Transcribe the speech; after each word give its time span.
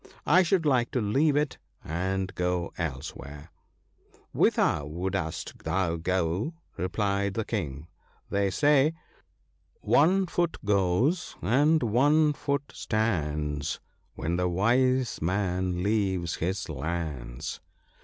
I 0.25 0.41
should 0.41 0.65
like 0.65 0.89
to 0.93 0.99
leave 0.99 1.35
it 1.35 1.59
and 1.83 2.33
go 2.33 2.73
elsewhere.' 2.75 3.51
* 3.93 4.31
Whither 4.33 4.81
wouldst 4.83 5.59
thou 5.59 5.97
go?' 5.97 6.55
replied 6.77 7.35
the 7.35 7.45
King; 7.45 7.85
they 8.27 8.49
say," 8.49 8.95
One 9.81 10.25
foot 10.25 10.57
goes, 10.65 11.35
and 11.43 11.83
one 11.83 12.33
foot 12.33 12.71
stands, 12.73 13.79
When 14.15 14.37
the 14.37 14.49
wise 14.49 15.21
man 15.21 15.83
leaves 15.83 16.37
his 16.37 16.67
lands." 16.67 17.59